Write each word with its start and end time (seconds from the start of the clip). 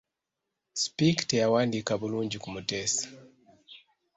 Speke 0.83 1.21
teyawandiika 1.29 1.93
bulungi 2.01 2.37
ku 2.43 2.47
Muteesa. 2.53 3.05